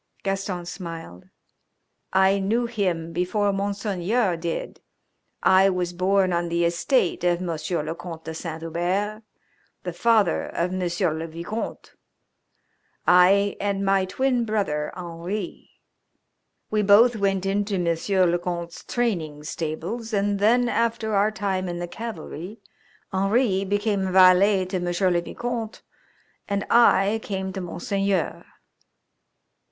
[0.23, 1.25] Gaston smiled.
[2.11, 4.81] "I knew him before Monseigneur did.
[5.43, 9.21] I was born on the estate of Monsieur le Comte de Saint Hubert,
[9.83, 11.93] the father of Monsieur le Vicomte.
[13.05, 15.69] I and my twin brother Henri.
[16.71, 21.77] We both went into Monsieur's le Comte's training stables, and then after our time in
[21.77, 22.59] the Cavalry
[23.13, 25.83] Henri became valet to Monsieur le Vicomte,
[26.47, 28.43] and I came to Monseigneur."